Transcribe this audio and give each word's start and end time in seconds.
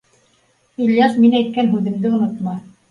—Ильяс, 0.85 1.15
мин 1.27 1.39
әйткән 1.43 1.71
һүҙемде 1.77 2.17
онотма! 2.19 2.61